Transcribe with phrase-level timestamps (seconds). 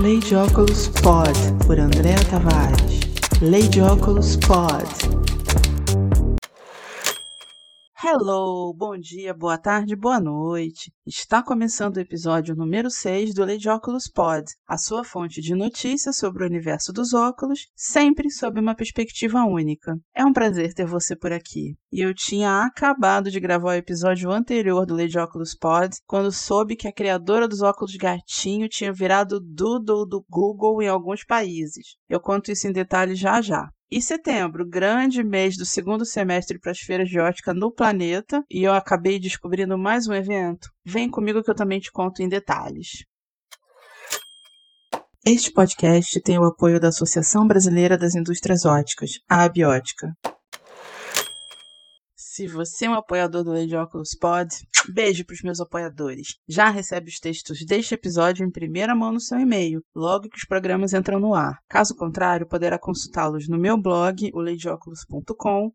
[0.00, 1.30] Lei de Óculos Pod,
[1.66, 3.00] por Andréa Tavares.
[3.42, 5.19] Lei de Óculos Pod.
[8.12, 10.92] Hello, bom dia, boa tarde, boa noite.
[11.06, 16.16] Está começando o episódio número 6 do de Óculos Pod, a sua fonte de notícias
[16.16, 19.96] sobre o universo dos óculos, sempre sob uma perspectiva única.
[20.12, 21.76] É um prazer ter você por aqui.
[21.92, 26.74] E eu tinha acabado de gravar o episódio anterior do de Óculos Pod, quando soube
[26.74, 31.94] que a criadora dos óculos gatinho tinha virado Doodle do Google em alguns países.
[32.08, 33.70] Eu conto isso em detalhes já já.
[33.92, 38.62] E setembro, grande mês do segundo semestre para as feiras de ótica no planeta, e
[38.62, 40.70] eu acabei descobrindo mais um evento.
[40.84, 43.04] Vem comigo que eu também te conto em detalhes.
[45.26, 50.16] Este podcast tem o apoio da Associação Brasileira das Indústrias Óticas, a Abiótica.
[52.32, 53.74] Se você é um apoiador do Lei de
[54.20, 54.48] Pod,
[54.94, 56.36] beijo para os meus apoiadores.
[56.48, 60.44] Já recebe os textos deste episódio em primeira mão no seu e-mail, logo que os
[60.44, 61.58] programas entram no ar.
[61.68, 64.40] Caso contrário, poderá consultá-los no meu blog, o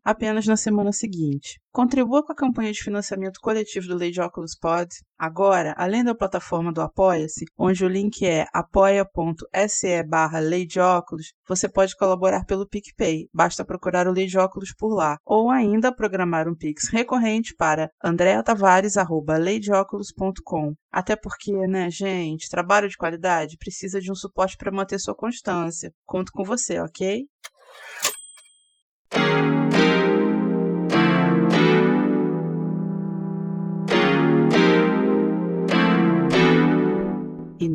[0.02, 1.60] apenas na semana seguinte.
[1.76, 4.88] Contribua com a campanha de financiamento coletivo do Lei de Óculos Pod.
[5.18, 11.34] Agora, além da plataforma do Apoia-se, onde o link é apoia.se barra Lei de Óculos,
[11.46, 13.28] você pode colaborar pelo PicPay.
[13.30, 15.18] Basta procurar o Lei de Óculos por lá.
[15.22, 20.72] Ou ainda programar um Pix recorrente para andreatavares.leideóculos.com.
[20.90, 25.92] Até porque, né, gente, trabalho de qualidade precisa de um suporte para manter sua constância.
[26.06, 27.26] Conto com você, ok?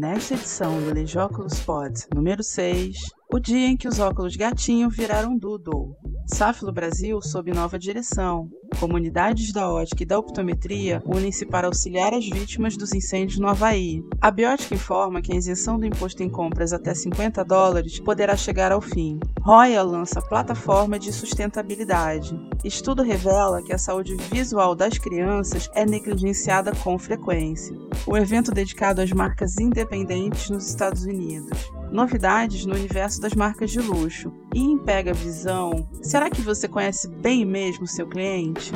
[0.01, 2.97] Nesta edição do Lejóculos Pod número 6,
[3.33, 5.95] o dia em que os óculos gatinho viraram doodle.
[6.27, 8.49] Sáfilo Brasil sob nova direção.
[8.77, 14.01] Comunidades da ótica e da optometria unem-se para auxiliar as vítimas dos incêndios no Havaí.
[14.19, 18.71] A Biótica informa que a isenção do imposto em compras até 50 dólares poderá chegar
[18.71, 19.17] ao fim.
[19.41, 22.37] Royal lança plataforma de sustentabilidade.
[22.65, 27.75] Estudo revela que a saúde visual das crianças é negligenciada com frequência.
[28.05, 33.79] O evento dedicado às marcas independentes nos Estados Unidos novidades no universo das marcas de
[33.79, 34.31] luxo.
[34.55, 38.71] E em Pega Visão, será que você conhece bem mesmo seu cliente?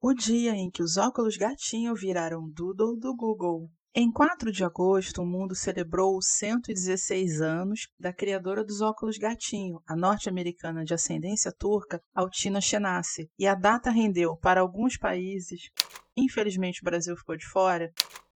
[0.00, 3.70] O dia em que os óculos gatinho viraram Doodle do Google.
[3.94, 9.82] Em 4 de agosto, o mundo celebrou os 116 anos da criadora dos óculos gatinho,
[9.86, 15.70] a norte-americana de ascendência turca, Altina Chenassi, e a data rendeu para alguns países,
[16.16, 17.92] infelizmente o Brasil ficou de fora,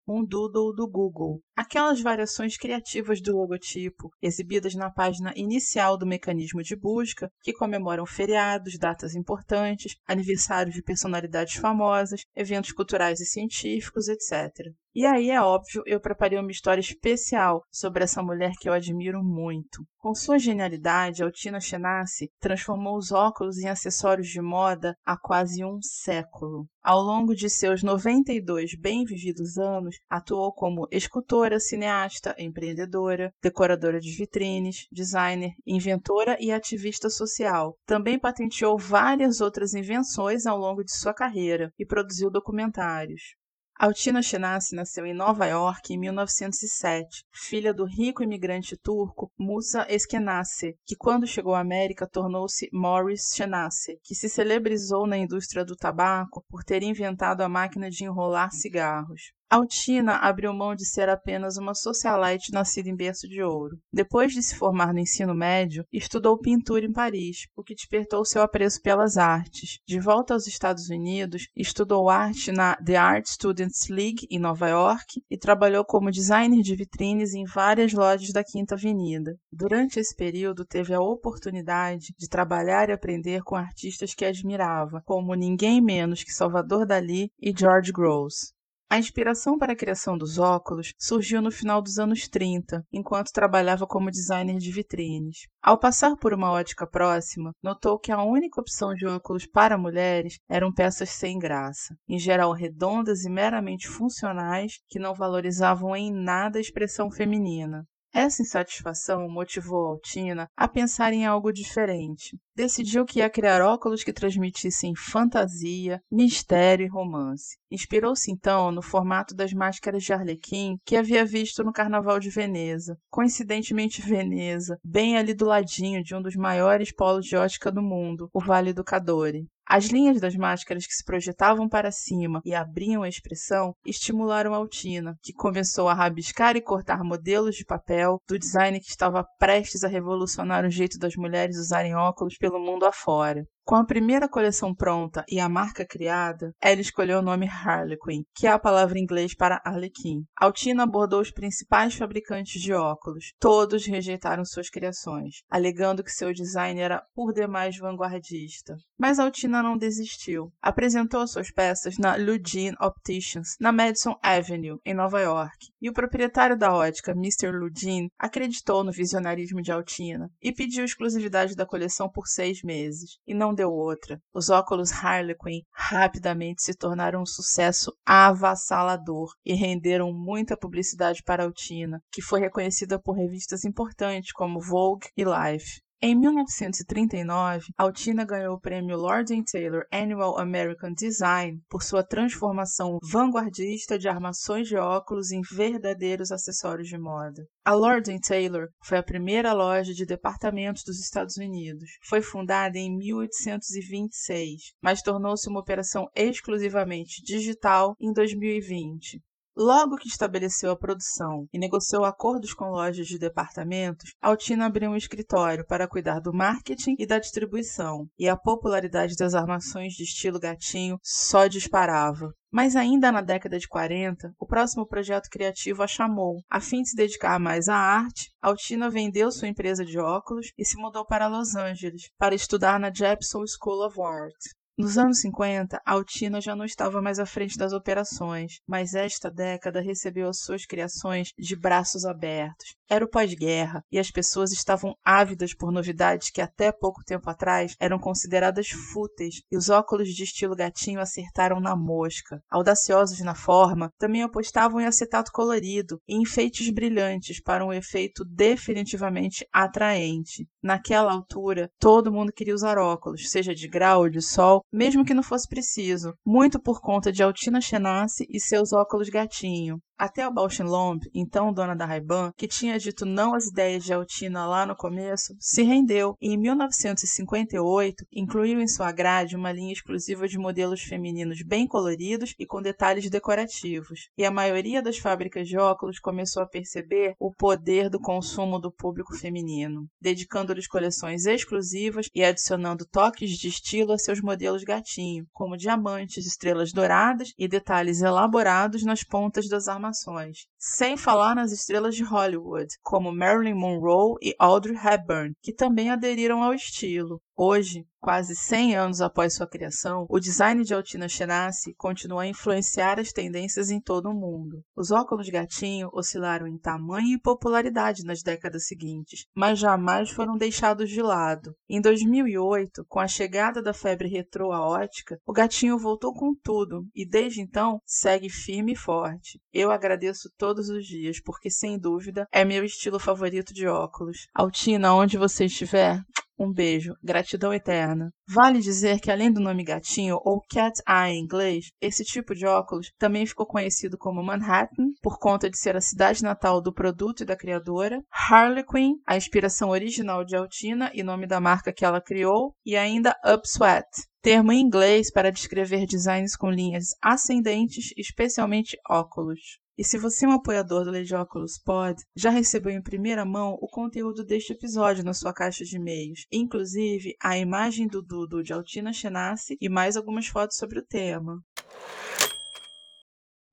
[0.07, 1.41] um doodle do Google.
[1.55, 8.05] Aquelas variações criativas do logotipo, exibidas na página inicial do mecanismo de busca, que comemoram
[8.05, 14.71] feriados, datas importantes, aniversários de personalidades famosas, eventos culturais e científicos, etc.
[14.97, 19.21] E aí, é óbvio, eu preparei uma história especial sobre essa mulher que eu admiro
[19.21, 19.85] muito.
[19.97, 25.81] Com sua genialidade, Altina Chenassi transformou os óculos em acessórios de moda há quase um
[25.81, 26.65] século.
[26.81, 34.15] Ao longo de seus 92 bem vividos anos, atuou como escultora, cineasta, empreendedora, decoradora de
[34.15, 37.75] vitrines, designer, inventora e ativista social.
[37.85, 43.35] Também patenteou várias outras invenções ao longo de sua carreira e produziu documentários.
[43.77, 50.77] Altina Chenassi nasceu em Nova York em 1907, filha do rico imigrante turco Musa Eskenazi,
[50.85, 56.41] que quando chegou à América tornou-se Morris Chenassi, que se celebrizou na indústria do tabaco
[56.49, 59.33] por ter inventado a máquina de enrolar cigarros.
[59.47, 63.77] Altina abriu mão de ser apenas uma socialite nascida em berço de ouro.
[63.93, 68.41] Depois de se formar no ensino médio, estudou pintura em Paris, o que despertou seu
[68.41, 69.77] apreço pelas artes.
[69.87, 75.21] De volta aos Estados Unidos, estudou arte na The Art Students League, em Nova York,
[75.29, 79.35] e trabalhou como designer de vitrines em várias lojas da Quinta Avenida.
[79.51, 85.35] Durante esse período, teve a oportunidade de trabalhar e aprender com artistas que admirava, como
[85.35, 88.54] ninguém menos que Salvador Dali e George Grosz.
[88.87, 93.87] A inspiração para a criação dos óculos surgiu no final dos anos 30, enquanto trabalhava
[93.87, 95.47] como designer de vitrines.
[95.59, 100.37] Ao passar por uma ótica próxima, notou que a única opção de óculos para mulheres
[100.47, 106.59] eram peças sem graça, em geral redondas e meramente funcionais, que não valorizavam em nada
[106.59, 107.87] a expressão feminina.
[108.17, 112.39] Essa insatisfação motivou Altina a pensar em algo diferente.
[112.55, 117.57] Decidiu que ia criar óculos que transmitissem fantasia, mistério e romance.
[117.69, 122.97] Inspirou-se então no formato das máscaras de Arlequim que havia visto no Carnaval de Veneza.
[123.09, 128.29] Coincidentemente, Veneza, bem ali do ladinho de um dos maiores polos de ótica do mundo,
[128.33, 129.45] o Vale do Cadore.
[129.67, 135.17] As linhas das máscaras que se projetavam para cima e abriam a expressão estimularam Altina,
[135.23, 139.87] que começou a rabiscar e cortar modelos de papel do design que estava prestes a
[139.87, 143.43] revolucionar o jeito das mulheres usarem óculos pelo mundo afora.
[143.67, 148.45] Com a primeira coleção pronta e a marca criada, ela escolheu o nome Harlequin, que
[148.45, 150.23] é a palavra em inglês para Arlequim.
[150.39, 153.33] Altina abordou os principais fabricantes de óculos.
[153.39, 158.75] Todos rejeitaram suas criações, alegando que seu design era por demais vanguardista.
[158.99, 160.53] Mas Altina não desistiu.
[160.61, 165.71] Apresentou suas peças na Ludin Opticians, na Madison Avenue, em Nova York.
[165.81, 167.49] E o proprietário da ótica, Mr.
[167.49, 173.17] Ludin, acreditou no visionarismo de Altina e pediu exclusividade da coleção por seis meses.
[173.25, 174.19] E não deu outra.
[174.33, 182.01] Os óculos Harlequin rapidamente se tornaram um sucesso avassalador e renderam muita publicidade para Altina,
[182.11, 185.84] que foi reconhecida por revistas importantes como Vogue e Life.
[186.07, 193.97] Em 1939, Altina ganhou o prêmio Lord Taylor Annual American Design por sua transformação vanguardista
[193.97, 197.43] de armações de óculos em verdadeiros acessórios de moda.
[197.65, 201.89] A Lord Taylor foi a primeira loja de departamentos dos Estados Unidos.
[202.07, 209.23] Foi fundada em 1826, mas tornou-se uma operação exclusivamente digital em 2020.
[209.57, 214.97] Logo que estabeleceu a produção e negociou acordos com lojas de departamentos, Altina abriu um
[214.97, 220.41] escritório para cuidar do marketing e da distribuição, e a popularidade das armações de estilo
[220.41, 222.33] gatinho só disparava.
[222.51, 226.41] Mas ainda na década de 40, o próximo projeto criativo a chamou.
[226.49, 230.65] A fim de se dedicar mais à arte, Altina vendeu sua empresa de óculos e
[230.65, 234.35] se mudou para Los Angeles para estudar na Jepson School of Art.
[234.77, 239.31] Nos anos 50, a Altina já não estava mais à frente das operações, mas esta
[239.31, 242.75] década recebeu as suas criações de braços abertos.
[242.89, 247.73] Era o pós-guerra e as pessoas estavam ávidas por novidades que até pouco tempo atrás
[247.79, 252.41] eram consideradas fúteis, e os óculos de estilo gatinho acertaram na mosca.
[252.51, 259.47] Audaciosos na forma, também apostavam em acetato colorido e enfeites brilhantes para um efeito definitivamente
[259.53, 260.45] atraente.
[260.61, 265.13] Naquela altura, todo mundo queria usar óculos, seja de grau ou de sol, mesmo que
[265.13, 269.79] não fosse preciso, muito por conta de Altina Chenasse e seus óculos gatinho.
[269.97, 274.45] Até a Bauschenlomb, então dona da Ray-Ban, que tinha dito não às ideias de Altina
[274.45, 280.27] lá no começo, se rendeu e em 1958 incluiu em sua grade uma linha exclusiva
[280.27, 284.09] de modelos femininos bem coloridos e com detalhes decorativos.
[284.17, 288.73] E a maioria das fábricas de óculos começou a perceber o poder do consumo do
[288.73, 295.55] público feminino, dedicando-lhes coleções exclusivas e adicionando toques de estilo a seus modelos gatinho, como
[295.55, 301.95] diamantes, estrelas douradas e detalhes elaborados nas pontas das armas informações, sem falar nas estrelas
[301.95, 307.21] de Hollywood, como Marilyn Monroe e Audrey Hepburn, que também aderiram ao estilo.
[307.37, 312.97] Hoje, quase 100 anos após sua criação, o design de Altina Chenassi continua a influenciar
[312.97, 314.63] as tendências em todo o mundo.
[314.73, 320.89] Os óculos gatinho oscilaram em tamanho e popularidade nas décadas seguintes, mas jamais foram deixados
[320.89, 321.53] de lado.
[321.67, 326.87] Em 2008, com a chegada da febre retrô à ótica, o gatinho voltou com tudo
[326.95, 329.41] e desde então segue firme e forte.
[329.51, 334.19] Eu agradeço todos os dias porque sem dúvida é meu estilo favorito de óculos.
[334.33, 335.99] Altina, onde você estiver,
[336.37, 338.11] um beijo, gratidão eterna.
[338.27, 342.45] Vale dizer que, além do nome gatinho ou cat eye em inglês, esse tipo de
[342.45, 347.21] óculos também ficou conhecido como Manhattan, por conta de ser a cidade natal do produto
[347.21, 352.01] e da criadora, Harlequin, a inspiração original de Altina e nome da marca que ela
[352.01, 353.87] criou, e ainda Upsweat,
[354.21, 359.59] termo em inglês para descrever designs com linhas ascendentes, especialmente óculos.
[359.77, 363.57] E se você é um apoiador do Lady Oculus Pod, já recebeu em primeira mão
[363.61, 368.53] o conteúdo deste episódio na sua caixa de e-mails, inclusive a imagem do Dudu de
[368.53, 371.43] Altina Chenassi e mais algumas fotos sobre o tema.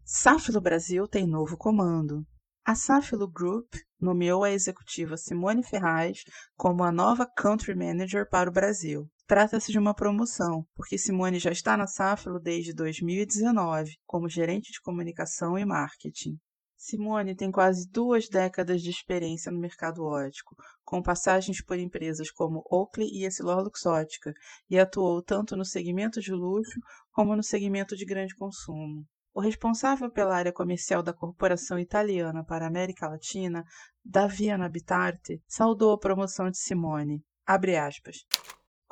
[0.05, 2.25] Safilo Brasil tem novo comando.
[2.65, 6.23] A Safilo Group nomeou a executiva Simone Ferraz
[6.57, 9.11] como a nova Country Manager para o Brasil.
[9.33, 14.79] Trata-se de uma promoção, porque Simone já está na Safilo desde 2019, como gerente de
[14.83, 16.39] comunicação e marketing.
[16.77, 22.63] Simone tem quase duas décadas de experiência no mercado ótico, com passagens por empresas como
[22.71, 24.35] Oakley e Essilor-Luxótica,
[24.69, 26.79] e atuou tanto no segmento de luxo
[27.11, 29.03] como no segmento de grande consumo.
[29.33, 33.65] O responsável pela área comercial da corporação italiana para a América Latina,
[34.05, 37.25] Daviana Bitarte, saudou a promoção de Simone.
[37.47, 38.27] Abre aspas.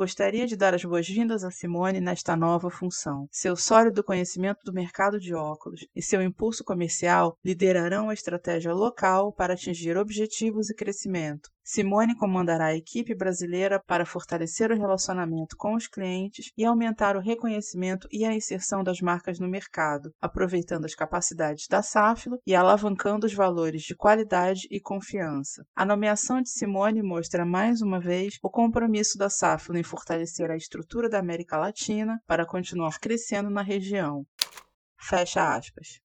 [0.00, 3.28] Gostaria de dar as boas-vindas a Simone nesta nova função.
[3.30, 9.30] Seu sólido conhecimento do mercado de óculos e seu impulso comercial liderarão a estratégia local
[9.30, 11.50] para atingir objetivos e crescimento.
[11.62, 17.20] Simone comandará a equipe brasileira para fortalecer o relacionamento com os clientes e aumentar o
[17.20, 23.26] reconhecimento e a inserção das marcas no mercado, aproveitando as capacidades da Safilo e alavancando
[23.26, 25.64] os valores de qualidade e confiança.
[25.76, 30.56] A nomeação de Simone mostra mais uma vez o compromisso da Safilo em fortalecer a
[30.56, 34.24] estrutura da América Latina para continuar crescendo na região.
[34.98, 36.00] Fecha aspas.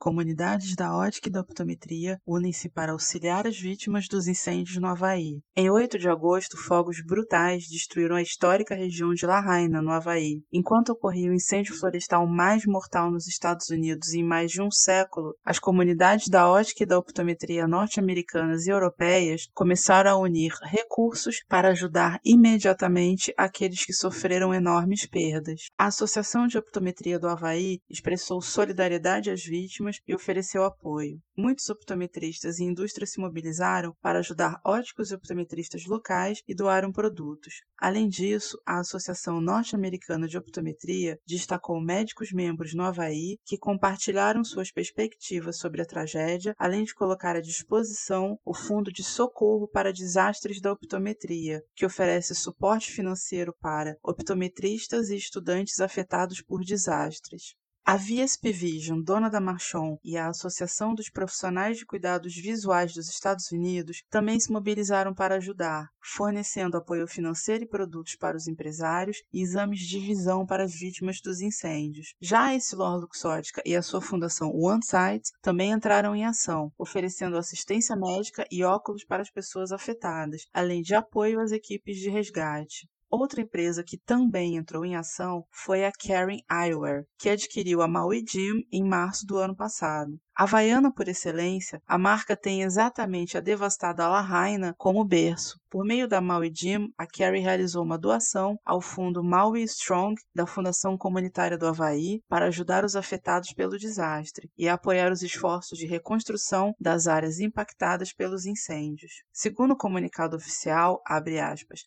[0.00, 5.42] Comunidades da ótica e da optometria unem-se para auxiliar as vítimas dos incêndios no Havaí.
[5.54, 10.42] Em 8 de agosto, fogos brutais destruíram a histórica região de Lahaina, no Havaí.
[10.50, 15.34] Enquanto ocorria o incêndio florestal mais mortal nos Estados Unidos em mais de um século,
[15.44, 21.68] as comunidades da ótica e da optometria norte-americanas e europeias começaram a unir recursos para
[21.72, 25.68] ajudar imediatamente aqueles que sofreram enormes perdas.
[25.78, 31.20] A Associação de Optometria do Havaí expressou solidariedade às vítimas e ofereceu apoio.
[31.36, 37.62] Muitos optometristas e indústrias se mobilizaram para ajudar óticos e optometristas locais e doaram produtos.
[37.78, 44.70] Além disso, a Associação Norte-Americana de Optometria destacou médicos membros no Havaí que compartilharam suas
[44.70, 50.60] perspectivas sobre a tragédia, além de colocar à disposição o Fundo de Socorro para Desastres
[50.60, 57.54] da Optometria, que oferece suporte financeiro para optometristas e estudantes afetados por desastres.
[57.82, 63.08] A VSP Vision, dona da Marchon, e a Associação dos Profissionais de Cuidados Visuais dos
[63.08, 69.22] Estados Unidos também se mobilizaram para ajudar, fornecendo apoio financeiro e produtos para os empresários
[69.32, 72.14] e exames de visão para as vítimas dos incêndios.
[72.20, 77.96] Já a Essilor Luxótica e a sua fundação OneSight também entraram em ação, oferecendo assistência
[77.96, 82.88] médica e óculos para as pessoas afetadas, além de apoio às equipes de resgate.
[83.10, 88.24] Outra empresa que também entrou em ação foi a Karen Eyewear, que adquiriu a Maui
[88.24, 90.16] Jim em março do ano passado.
[90.32, 95.58] Havaiana por excelência, a marca tem exatamente a devastada Lahaina como berço.
[95.68, 100.46] Por meio da Maui Jim, a Carrie realizou uma doação ao fundo Maui Strong da
[100.46, 105.84] Fundação Comunitária do Havaí para ajudar os afetados pelo desastre e apoiar os esforços de
[105.84, 109.12] reconstrução das áreas impactadas pelos incêndios.
[109.32, 111.80] Segundo o comunicado oficial, abre aspas,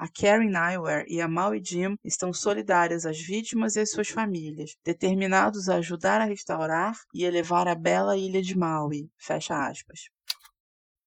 [0.00, 4.74] a Karen Eyewear e a Maui Jim estão solidárias às vítimas e às suas famílias,
[4.82, 9.10] determinados a ajudar a restaurar e elevar a bela ilha de Maui.
[9.18, 10.08] Fecha aspas.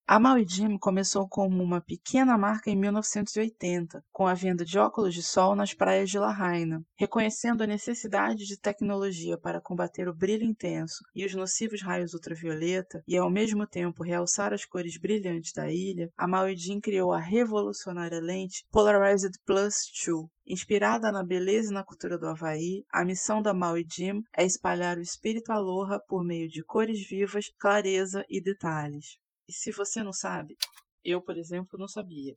[0.06, 5.14] A Maui Jim começou como uma pequena marca em 1980, com a venda de óculos
[5.14, 6.84] de sol nas praias de Lahaina.
[6.98, 13.02] Reconhecendo a necessidade de tecnologia para combater o brilho intenso e os nocivos raios ultravioleta,
[13.08, 17.20] e ao mesmo tempo realçar as cores brilhantes da ilha, a Maui Jim criou a
[17.20, 23.42] revolucionária lente Polarized Plus 2, Inspirada na beleza e na cultura do Havaí, a missão
[23.42, 28.42] da Maui Jim é espalhar o espírito aloha por meio de cores vivas, clareza e
[28.42, 29.18] detalhes.
[29.48, 30.56] E se você não sabe,
[31.04, 32.34] eu, por exemplo, não sabia.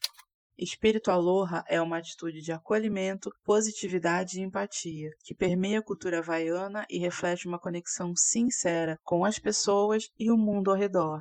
[0.59, 6.87] Espírito Aloha é uma atitude de acolhimento, positividade e empatia, que permeia a cultura havaiana
[6.89, 11.21] e reflete uma conexão sincera com as pessoas e o mundo ao redor.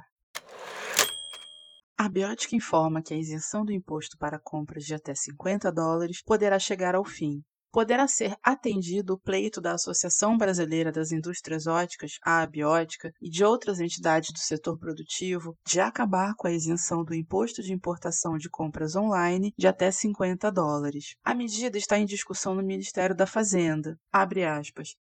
[1.98, 6.58] A Biótica informa que a isenção do imposto para compras de até 50 dólares poderá
[6.58, 7.44] chegar ao fim,
[7.76, 13.44] poderá ser atendido o pleito da Associação Brasileira das Indústrias Óticas, a Abiótica, e de
[13.44, 18.50] outras entidades do setor produtivo de acabar com a isenção do imposto de importação de
[18.50, 21.18] compras online de até 50 dólares.
[21.22, 23.98] A medida está em discussão no Ministério da Fazenda.
[24.10, 24.96] Abre aspas.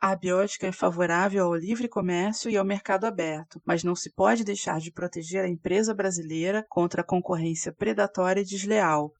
[0.00, 4.44] A abiótica é favorável ao livre comércio e ao mercado aberto, mas não se pode
[4.44, 9.12] deixar de proteger a empresa brasileira contra a concorrência predatória e desleal,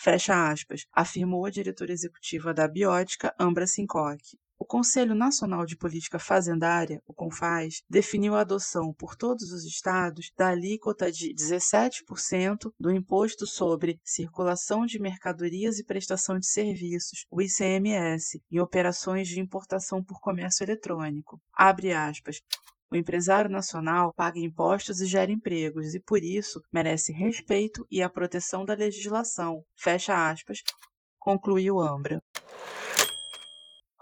[0.00, 4.38] Fecha aspas, afirmou a diretora executiva da Biótica, Ambra Sincock.
[4.56, 10.30] O Conselho Nacional de Política Fazendária, o CONFAS, definiu a adoção por todos os estados
[10.36, 17.42] da alíquota de 17% do Imposto sobre Circulação de Mercadorias e Prestação de Serviços, o
[17.42, 21.40] ICMS, em operações de importação por comércio eletrônico.
[21.52, 22.40] Abre aspas.
[22.90, 28.08] O empresário nacional paga impostos e gera empregos e, por isso, merece respeito e a
[28.08, 29.62] proteção da legislação.
[29.76, 30.62] Fecha aspas,
[31.18, 32.18] concluiu Ambra.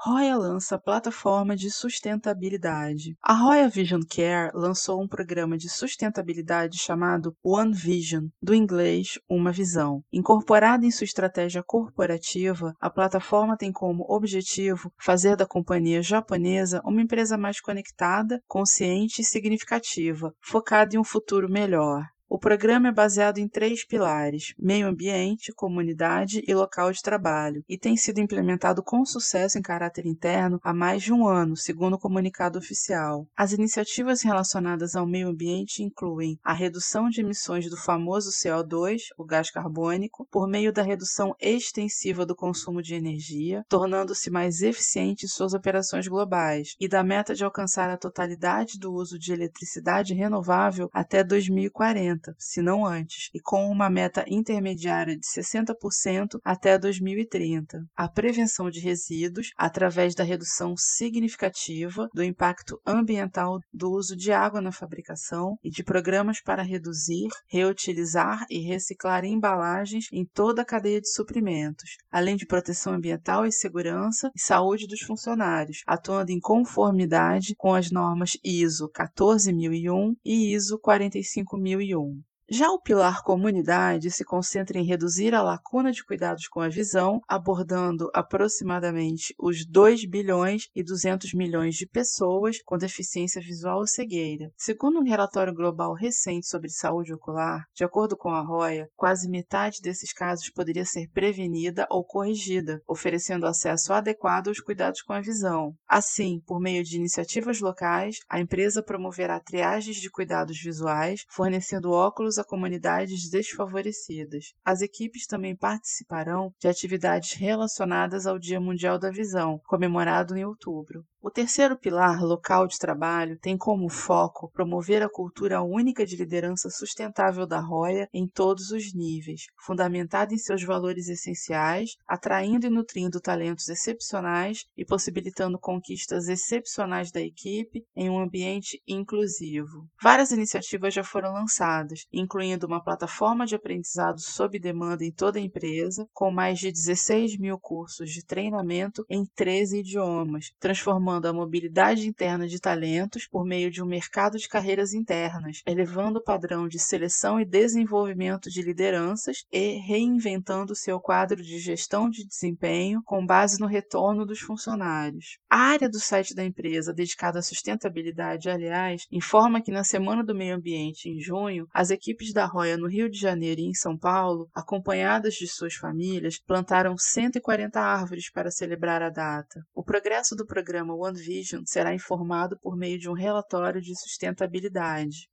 [0.09, 3.17] Roya lança plataforma de sustentabilidade.
[3.21, 9.51] A Roya Vision Care lançou um programa de sustentabilidade chamado One Vision, do inglês Uma
[9.51, 10.05] Visão.
[10.13, 17.03] Incorporada em sua estratégia corporativa, a plataforma tem como objetivo fazer da companhia japonesa uma
[17.03, 22.05] empresa mais conectada, consciente e significativa, focada em um futuro melhor.
[22.29, 27.79] O programa é baseado em três pilares: meio ambiente, comunidade e local de trabalho, e
[27.79, 31.99] tem sido implementado com sucesso em caráter interno há mais de um ano, segundo o
[31.99, 33.29] comunicado oficial.
[33.37, 39.25] As iniciativas relacionadas ao meio ambiente incluem a redução de emissões do famoso CO2, o
[39.25, 45.29] gás carbônico, por meio da redução extensiva do consumo de energia, tornando-se mais eficiente em
[45.29, 50.91] suas operações globais, e da meta de alcançar a totalidade do uso de eletricidade renovável
[50.93, 57.85] até 2040, se não antes, e com uma meta intermediária de 60% até 2030.
[57.97, 64.61] A prevenção de resíduos através da redução significativa do impacto ambiental do uso de água
[64.61, 71.01] na fabricação e de programas para reduzir, reutilizar e reciclar embalagens em toda a cadeia
[71.01, 77.55] de suprimentos, além de proteção ambiental e segurança e saúde dos funcionários, atuando em conformidade
[77.57, 82.06] com as normas ISO 14001 e ISO 45001.
[82.49, 87.21] Já o pilar comunidade se concentra em reduzir a lacuna de cuidados com a visão,
[87.27, 94.53] abordando aproximadamente os 2 bilhões e 200 milhões de pessoas com deficiência visual ou cegueira.
[94.57, 99.83] Segundo um relatório global recente sobre saúde ocular, de acordo com a Roya, quase metade
[99.83, 105.75] desses casos poderia ser prevenida ou corrigida, oferecendo acesso adequado aos cuidados com a visão.
[105.89, 112.36] Assim, por meio de iniciativas locais, a empresa promoverá triagens de cuidados visuais, fornecendo óculos
[112.39, 114.53] a comunidades desfavorecidas.
[114.65, 121.05] As equipes também participarão de atividades relacionadas ao Dia Mundial da Visão, comemorado em outubro.
[121.27, 126.71] O terceiro pilar, local de trabalho, tem como foco promover a cultura única de liderança
[126.71, 133.21] sustentável da Roya em todos os níveis, fundamentada em seus valores essenciais, atraindo e nutrindo
[133.21, 139.85] talentos excepcionais e possibilitando conquistas excepcionais da equipe em um ambiente inclusivo.
[140.01, 145.43] Várias iniciativas já foram lançadas, incluindo uma plataforma de aprendizado sob demanda em toda a
[145.43, 152.07] empresa, com mais de 16 mil cursos de treinamento em 13 idiomas, transformando a mobilidade
[152.07, 156.79] interna de talentos por meio de um mercado de carreiras internas, elevando o padrão de
[156.79, 163.61] seleção e desenvolvimento de lideranças e reinventando seu quadro de gestão de desempenho com base
[163.61, 165.39] no retorno dos funcionários.
[165.49, 170.35] A área do site da empresa dedicada à sustentabilidade, aliás, informa que na Semana do
[170.35, 173.97] Meio Ambiente, em junho, as equipes da Roya no Rio de Janeiro e em São
[173.97, 179.61] Paulo, acompanhadas de suas famílias, plantaram 140 árvores para celebrar a data.
[179.75, 185.31] O progresso do programa One Vision será informado por meio de um relatório de sustentabilidade.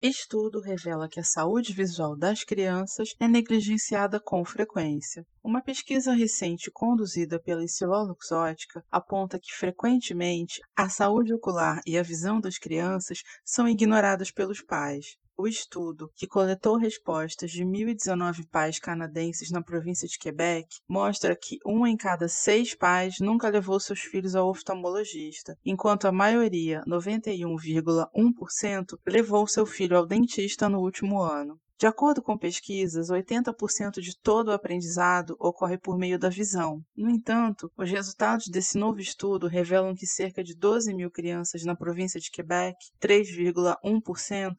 [0.00, 5.26] Estudo revela que a saúde visual das crianças é negligenciada com frequência.
[5.42, 12.02] Uma pesquisa recente conduzida pela Estilolux Ótica aponta que frequentemente a saúde ocular e a
[12.02, 15.16] visão das crianças são ignoradas pelos pais.
[15.38, 21.58] O estudo, que coletou respostas de 1.019 pais canadenses na província de Quebec, mostra que
[21.62, 28.98] um em cada seis pais nunca levou seus filhos ao oftalmologista, enquanto a maioria, 91,1%,
[29.06, 31.60] levou seu filho ao dentista no último ano.
[31.78, 36.82] De acordo com pesquisas, 80% de todo o aprendizado ocorre por meio da visão.
[36.96, 41.76] No entanto, os resultados desse novo estudo revelam que cerca de 12 mil crianças na
[41.76, 44.54] província de Quebec, 3,1%,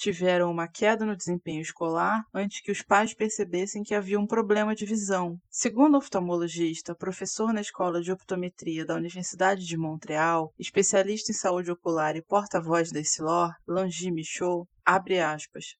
[0.00, 4.74] tiveram uma queda no desempenho escolar antes que os pais percebessem que havia um problema
[4.74, 5.38] de visão.
[5.50, 11.70] Segundo o oftalmologista, professor na Escola de Optometria da Universidade de Montreal, especialista em saúde
[11.70, 15.76] ocular e porta-voz da Essilor, Langi Michaud, abre aspas.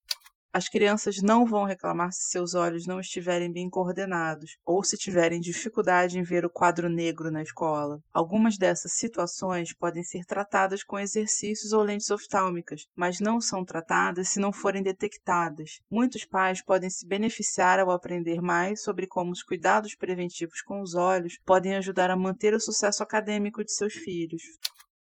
[0.53, 5.41] As crianças não vão reclamar se seus olhos não estiverem bem coordenados ou se tiverem
[5.41, 8.01] dificuldade em ver o quadro negro na escola.
[8.13, 14.31] Algumas dessas situações podem ser tratadas com exercícios ou lentes oftálmicas, mas não são tratadas
[14.31, 15.79] se não forem detectadas.
[15.89, 20.97] Muitos pais podem se beneficiar ao aprender mais sobre como os cuidados preventivos com os
[20.97, 24.43] olhos podem ajudar a manter o sucesso acadêmico de seus filhos.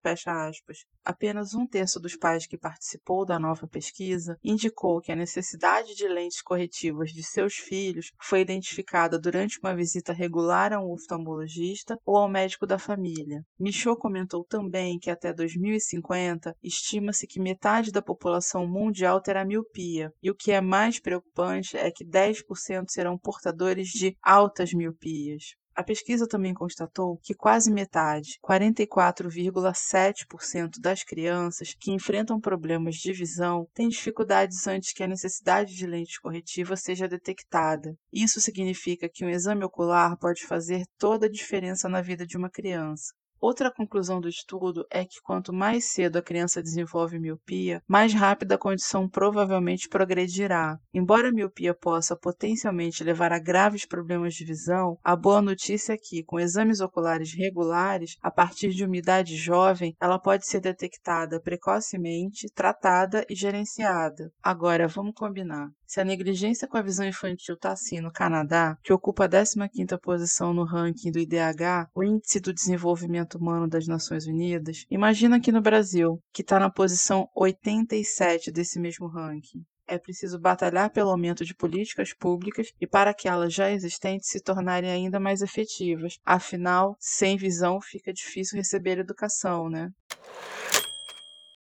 [0.02, 0.78] Fecha aspas.
[1.04, 6.08] Apenas um terço dos pais que participou da nova pesquisa indicou que a necessidade de
[6.08, 12.16] lentes corretivas de seus filhos foi identificada durante uma visita regular a um oftalmologista ou
[12.16, 13.44] ao médico da família.
[13.58, 20.30] Michaud comentou também que até 2050 estima-se que metade da população mundial terá miopia, e
[20.30, 25.59] o que é mais preocupante é que 10% serão portadores de altas miopias.
[25.74, 33.66] A pesquisa também constatou que quase metade, 44,7% das crianças que enfrentam problemas de visão
[33.72, 37.94] têm dificuldades antes que a necessidade de lente corretiva seja detectada.
[38.12, 42.50] Isso significa que um exame ocular pode fazer toda a diferença na vida de uma
[42.50, 43.14] criança.
[43.40, 48.56] Outra conclusão do estudo é que quanto mais cedo a criança desenvolve miopia, mais rápida
[48.56, 50.76] a condição provavelmente progredirá.
[50.92, 55.96] Embora a miopia possa potencialmente levar a graves problemas de visão, a boa notícia é
[55.96, 61.40] que, com exames oculares regulares, a partir de uma idade jovem, ela pode ser detectada
[61.40, 64.30] precocemente, tratada e gerenciada.
[64.42, 65.70] Agora, vamos combinar.
[65.86, 69.98] Se a negligência com a visão infantil está assim no Canadá, que ocupa a 15ª
[69.98, 75.52] posição no ranking do IDH, o Índice do Desenvolvimento Humano das Nações Unidas, imagina aqui
[75.52, 81.44] no Brasil, que está na posição 87 desse mesmo ranking é preciso batalhar pelo aumento
[81.44, 86.16] de políticas públicas e para que elas já existentes se tornarem ainda mais efetivas.
[86.24, 89.90] Afinal, sem visão fica difícil receber educação, né?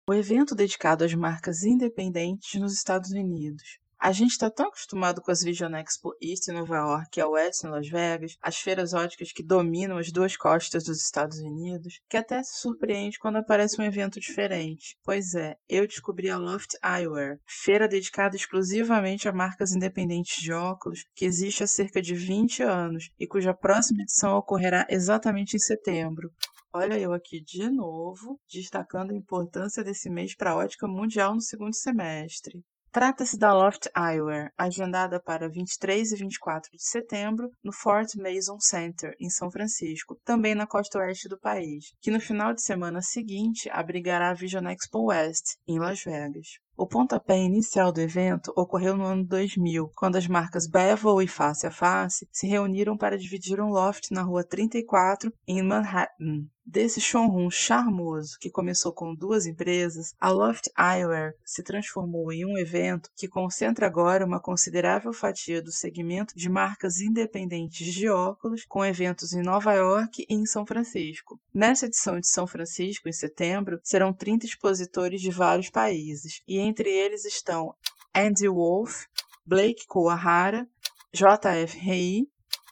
[0.09, 3.79] O evento dedicado às marcas independentes nos Estados Unidos.
[4.05, 7.27] A gente está tão acostumado com as Vision Expo East em Nova York e a
[7.27, 11.99] West em Las Vegas, as feiras óticas que dominam as duas costas dos Estados Unidos,
[12.07, 14.95] que até se surpreende quando aparece um evento diferente.
[15.03, 21.03] Pois é, eu descobri a Loft Eyewear, feira dedicada exclusivamente a marcas independentes de óculos,
[21.15, 26.31] que existe há cerca de 20 anos e cuja próxima edição ocorrerá exatamente em setembro.
[26.71, 31.41] Olha eu aqui de novo, destacando a importância desse mês para a ótica mundial no
[31.41, 32.63] segundo semestre.
[32.95, 39.13] Trata-se da Loft Eyewear, agendada para 23 e 24 de setembro no Fort Mason Center,
[39.19, 43.69] em São Francisco, também na costa oeste do país, que no final de semana seguinte
[43.69, 46.47] abrigará a Vision Expo West, em Las Vegas.
[46.77, 51.67] O pontapé inicial do evento ocorreu no ano 2000, quando as marcas Bevel e Face
[51.67, 56.47] a Face se reuniram para dividir um loft na Rua 34, em Manhattan.
[56.67, 62.57] Desse showroom charmoso que começou com duas empresas, a Loft Eyewear se transformou em um
[62.57, 68.83] evento que concentra agora uma considerável fatia do segmento de marcas independentes de óculos, com
[68.83, 71.39] eventos em Nova York e em São Francisco.
[71.53, 76.89] Nessa edição de São Francisco, em setembro, serão 30 expositores de vários países, e entre
[76.89, 77.75] eles estão
[78.13, 79.05] Andy Wolf,
[79.45, 80.67] Blake Kawahara,
[81.13, 82.27] JF Rei,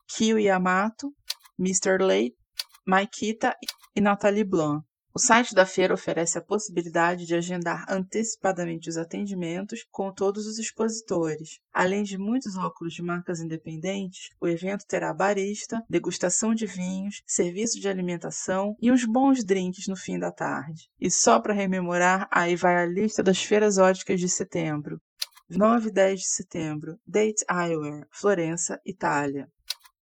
[0.08, 1.14] Kyo Yamato,
[1.60, 2.00] Mr.
[2.02, 2.36] Late,
[2.86, 3.56] Maikita
[3.96, 4.86] e Nathalie Blanc.
[5.16, 10.58] O site da feira oferece a possibilidade de agendar antecipadamente os atendimentos com todos os
[10.58, 11.60] expositores.
[11.72, 17.80] Além de muitos óculos de marcas independentes, o evento terá barista, degustação de vinhos, serviço
[17.80, 20.90] de alimentação e uns bons drinks no fim da tarde.
[21.00, 25.00] E só para rememorar, aí vai a lista das feiras óticas de setembro.
[25.48, 29.48] 9 e 10 de setembro, Date Eyewear, Florença, Itália.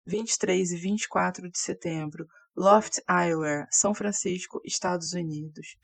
[0.06, 2.26] 23 e 24 de setembro,
[2.60, 5.78] Loft Eyewear, São Francisco, Estados Unidos.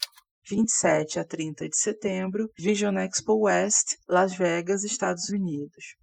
[0.49, 5.95] 27 a 30 de setembro, Vision Expo West, Las Vegas, Estados Unidos.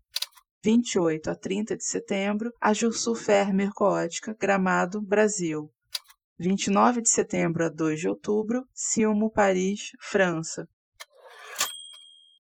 [0.63, 2.73] 28 a 30 de setembro, a
[3.17, 5.73] Fer Mercoótica, Gramado, Brasil.
[6.39, 10.69] 29 de setembro a 2 de outubro, Silmo, Paris, França.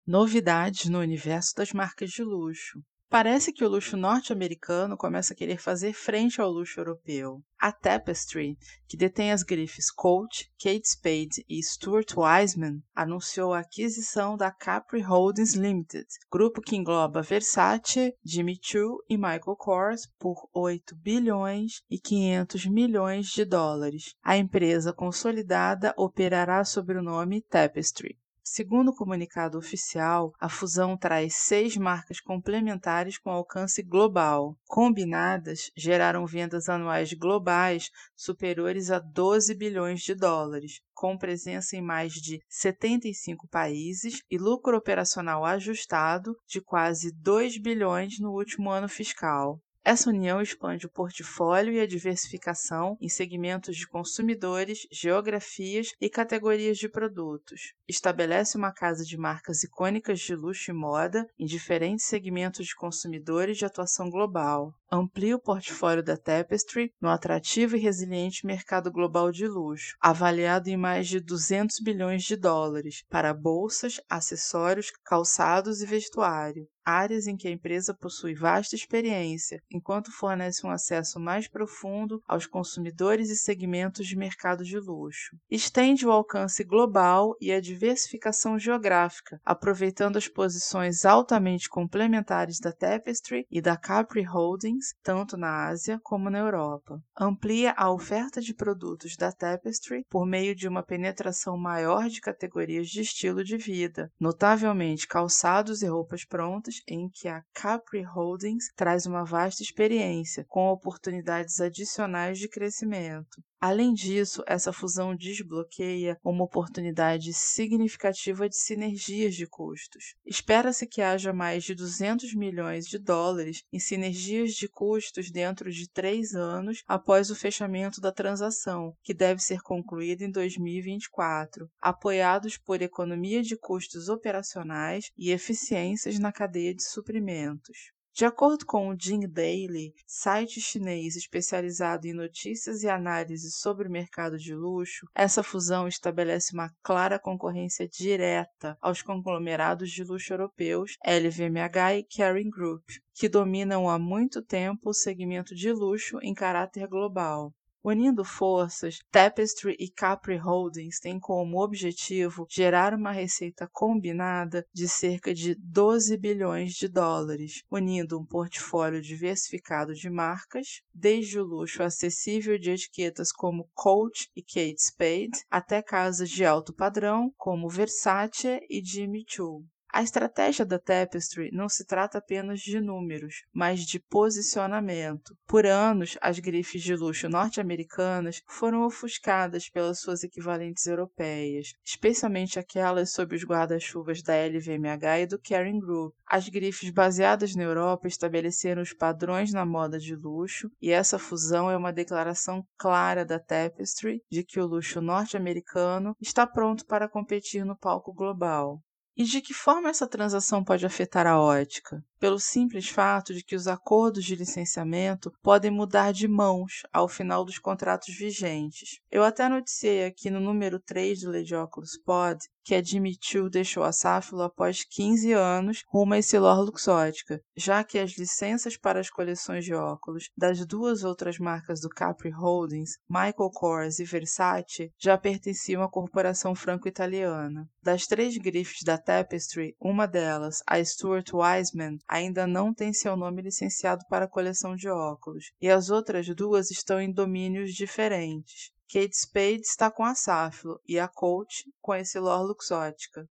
[0.06, 2.82] Novidades no universo das marcas de luxo.
[3.08, 7.40] Parece que o luxo norte-americano começa a querer fazer frente ao luxo europeu.
[7.56, 14.36] A Tapestry, que detém as grifes Coach, Kate Spade e Stuart Weitzman, anunciou a aquisição
[14.36, 20.96] da Capri Holdings Limited, grupo que engloba Versace, Jimmy Choo e Michael Kors, por 8
[20.96, 24.16] bilhões e 500 milhões de dólares.
[24.20, 28.18] A empresa consolidada operará sob o nome Tapestry.
[28.48, 34.56] Segundo o comunicado oficial, a fusão traz seis marcas complementares com alcance global.
[34.68, 42.12] Combinadas, geraram vendas anuais globais superiores a 12 bilhões de dólares, com presença em mais
[42.12, 49.60] de 75 países e lucro operacional ajustado de quase 2 bilhões no último ano fiscal.
[49.88, 56.76] Essa união expande o portfólio e a diversificação em segmentos de consumidores, geografias e categorias
[56.76, 57.72] de produtos.
[57.86, 63.58] Estabelece uma casa de marcas icônicas de luxo e moda em diferentes segmentos de consumidores
[63.58, 64.74] de atuação global.
[64.90, 70.76] Amplia o portfólio da Tapestry no atrativo e resiliente mercado global de luxo, avaliado em
[70.76, 77.48] mais de 200 bilhões de dólares, para bolsas, acessórios, calçados e vestuário áreas em que
[77.48, 84.06] a empresa possui vasta experiência, enquanto fornece um acesso mais profundo aos consumidores e segmentos
[84.06, 85.36] de mercado de luxo.
[85.50, 93.44] Estende o alcance global e a diversificação geográfica, aproveitando as posições altamente complementares da Tapestry
[93.50, 97.00] e da Capri Holding Holdings, tanto na Ásia como na Europa.
[97.18, 102.88] Amplia a oferta de produtos da Tapestry por meio de uma penetração maior de categorias
[102.88, 109.06] de estilo de vida, notavelmente calçados e roupas prontas, em que a Capri Holdings traz
[109.06, 113.42] uma vasta experiência, com oportunidades adicionais de crescimento.
[113.60, 120.14] Além disso, essa fusão desbloqueia uma oportunidade significativa de sinergias de custos.
[120.26, 125.88] Espera-se que haja mais de 200 milhões de dólares em sinergias de custos dentro de
[125.88, 132.82] três anos após o fechamento da transação, que deve ser concluída em 2024, apoiados por
[132.82, 137.95] economia de custos operacionais e eficiências na cadeia de suprimentos.
[138.16, 143.90] De acordo com o Jing Daily, site chinês especializado em notícias e análises sobre o
[143.90, 150.96] mercado de luxo, essa fusão estabelece uma clara concorrência direta aos conglomerados de luxo europeus
[151.06, 156.88] LVMH e Kering Group, que dominam há muito tempo o segmento de luxo em caráter
[156.88, 157.52] global.
[157.88, 165.32] Unindo forças, Tapestry e Capri Holdings têm como objetivo gerar uma receita combinada de cerca
[165.32, 172.58] de 12 bilhões de dólares, unindo um portfólio diversificado de marcas, desde o luxo acessível
[172.58, 178.84] de etiquetas como Coach e Kate Spade, até casas de alto padrão como Versace e
[178.84, 179.64] Jimmy Choo.
[179.92, 185.34] A estratégia da Tapestry não se trata apenas de números, mas de posicionamento.
[185.46, 193.12] Por anos, as grifes de luxo norte-americanas foram ofuscadas pelas suas equivalentes europeias, especialmente aquelas
[193.12, 196.14] sob os guarda-chuvas da LVMH e do Kering Group.
[196.26, 201.70] As grifes baseadas na Europa estabeleceram os padrões na moda de luxo, e essa fusão
[201.70, 207.64] é uma declaração clara da Tapestry de que o luxo norte-americano está pronto para competir
[207.64, 208.82] no palco global.
[209.16, 212.04] E de que forma essa transação pode afetar a ótica?
[212.18, 217.44] Pelo simples fato de que os acordos de licenciamento podem mudar de mãos ao final
[217.44, 219.00] dos contratos vigentes.
[219.10, 223.16] Eu até noticiei aqui no número 3 do Lei de Óculos Pod que a Jimmy
[223.20, 228.76] Choo deixou a Safilo após 15 anos rumo a Essilor Luxótica, já que as licenças
[228.76, 234.04] para as coleções de óculos das duas outras marcas do Capri Holdings, Michael Kors e
[234.04, 237.68] Versace, já pertenciam à corporação franco-italiana.
[237.80, 243.42] Das três grifes da Tapestry, uma delas, a Stuart Weitzman, ainda não tem seu nome
[243.42, 248.72] licenciado para a coleção de óculos, e as outras duas estão em domínios diferentes.
[248.88, 253.28] Kate Spade está com a Safilo e a Coach com a Essilor Luxótica.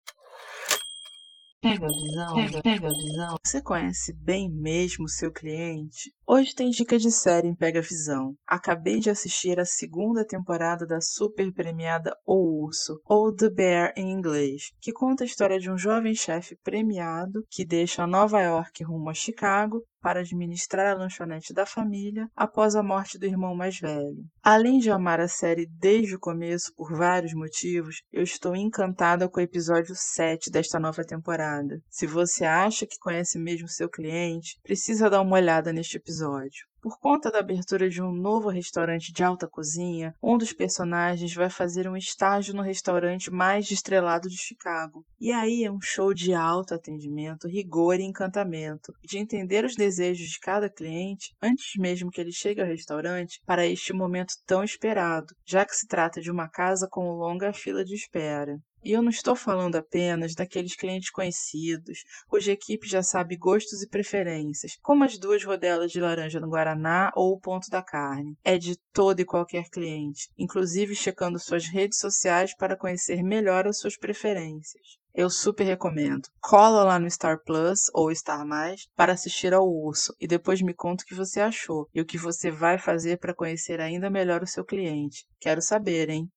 [1.64, 3.36] Pega a visão, pega, pega a visão.
[3.42, 6.12] Você conhece bem mesmo o seu cliente?
[6.26, 8.36] Hoje tem dica de série em Pega Visão.
[8.46, 14.12] Acabei de assistir a segunda temporada da super premiada O Urso, ou The Bear em
[14.12, 19.08] inglês, que conta a história de um jovem chefe premiado que deixa Nova York rumo
[19.08, 24.22] a Chicago para administrar a lanchonete da família após a morte do irmão mais velho.
[24.42, 29.40] Além de amar a série desde o começo por vários motivos, eu estou encantada com
[29.40, 31.80] o episódio 7 desta nova temporada.
[31.88, 36.66] Se você acha que conhece mesmo seu cliente, precisa dar uma olhada neste episódio.
[36.84, 41.48] Por conta da abertura de um novo restaurante de alta cozinha, um dos personagens vai
[41.48, 45.02] fazer um estágio no restaurante mais estrelado de Chicago.
[45.18, 50.28] E aí é um show de alto atendimento, rigor e encantamento, de entender os desejos
[50.28, 55.34] de cada cliente antes mesmo que ele chegue ao restaurante para este momento tão esperado,
[55.46, 58.58] já que se trata de uma casa com longa fila de espera.
[58.84, 63.88] E eu não estou falando apenas daqueles clientes conhecidos, cuja equipe já sabe gostos e
[63.88, 68.36] preferências, como as duas rodelas de laranja no Guaraná ou o ponto da carne.
[68.44, 73.78] É de todo e qualquer cliente, inclusive checando suas redes sociais para conhecer melhor as
[73.78, 74.82] suas preferências.
[75.14, 76.28] Eu super recomendo.
[76.40, 80.74] Cola lá no Star Plus ou Star Mais para assistir ao Urso e depois me
[80.74, 84.42] conta o que você achou e o que você vai fazer para conhecer ainda melhor
[84.42, 85.24] o seu cliente.
[85.40, 86.28] Quero saber, hein?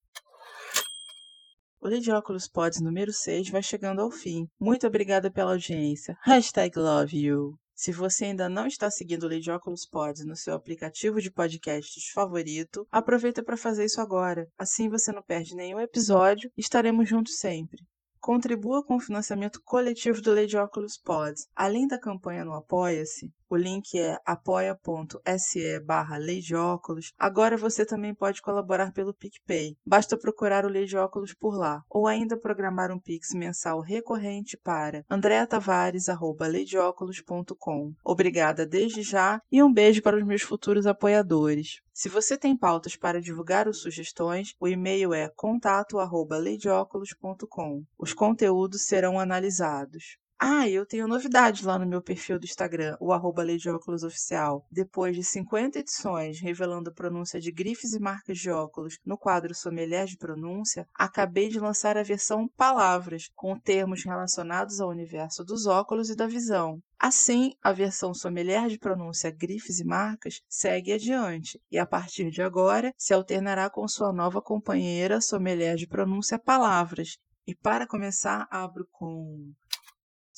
[1.88, 4.46] O Lei de Óculos Pods número 6 vai chegando ao fim.
[4.60, 6.18] Muito obrigada pela audiência.
[6.22, 7.58] Hashtag love you.
[7.74, 11.32] Se você ainda não está seguindo o Lei de Óculos Pods no seu aplicativo de
[11.32, 14.50] podcasts favorito, aproveita para fazer isso agora.
[14.58, 17.82] Assim você não perde nenhum episódio e estaremos juntos sempre.
[18.20, 21.48] Contribua com o financiamento coletivo do Lei de Óculos Pods.
[21.56, 26.18] Além da campanha no Apoia-se, o link é apoia.se barra
[26.56, 27.14] Óculos.
[27.18, 29.78] Agora você também pode colaborar pelo PicPay.
[29.86, 31.82] Basta procurar o Lei de Óculos por lá.
[31.90, 37.94] Ou ainda programar um Pix mensal recorrente para andreatavares.leideóculos.com.
[38.04, 41.80] Obrigada desde já e um beijo para os meus futuros apoiadores.
[41.94, 47.84] Se você tem pautas para divulgar ou sugestões, o e-mail é contato@leideóculos.com.
[47.98, 50.20] Os conteúdos serão analisados.
[50.40, 54.64] Ah, eu tenho novidades lá no meu perfil do Instagram, o arroba de Óculos Oficial.
[54.72, 59.56] Depois de 50 edições revelando a pronúncia de grifes e marcas de óculos no quadro
[59.56, 65.66] Sommelier de Pronúncia, acabei de lançar a versão Palavras, com termos relacionados ao universo dos
[65.66, 66.80] óculos e da visão.
[67.00, 72.44] Assim, a versão sommelier de pronúncia grifes e marcas segue adiante e, a partir de
[72.44, 77.18] agora, se alternará com sua nova companheira sommelier de pronúncia palavras.
[77.48, 79.52] E para começar, abro com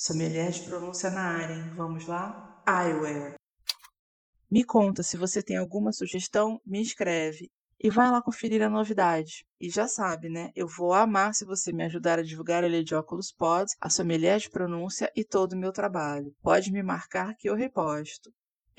[0.02, 1.74] Sommelier de pronúncia na área, hein?
[1.76, 2.64] Vamos lá?
[2.66, 3.34] Eyewear.
[4.50, 7.52] Me conta se você tem alguma sugestão, me escreve.
[7.78, 9.46] E vai lá conferir a novidade.
[9.60, 10.52] E já sabe, né?
[10.56, 13.90] Eu vou amar se você me ajudar a divulgar a Lei de Óculos Pods, a
[13.90, 16.34] sommelier de pronúncia e todo o meu trabalho.
[16.42, 18.32] Pode me marcar que eu reposto.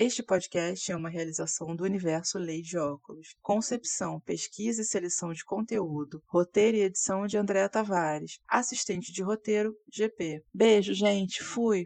[0.03, 3.35] Este podcast é uma realização do Universo Lei de Óculos.
[3.39, 6.23] Concepção, pesquisa e seleção de conteúdo.
[6.25, 8.39] Roteiro e edição de Andréa Tavares.
[8.47, 10.43] Assistente de roteiro, GP.
[10.51, 11.43] Beijo, gente.
[11.43, 11.85] Fui.